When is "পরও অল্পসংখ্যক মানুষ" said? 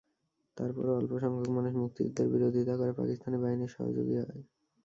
0.73-1.73